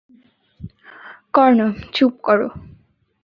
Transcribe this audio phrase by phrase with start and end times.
[1.33, 1.59] কর্গ,
[1.93, 2.47] চুপ করো।